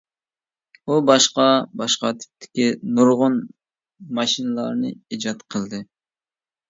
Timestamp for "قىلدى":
5.57-5.83